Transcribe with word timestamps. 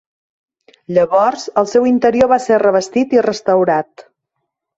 Llavors 0.97 1.43
el 1.63 1.67
seu 1.73 1.85
interior 1.89 2.31
va 2.33 2.41
ser 2.47 2.59
revestit 2.65 3.15
i 3.19 3.23
restaurat. 3.27 4.07